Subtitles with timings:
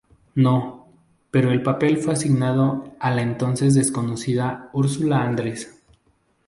[0.33, 0.87] No",
[1.29, 5.79] pero el papel fue asignado a la entonces desconocida Ursula Andress.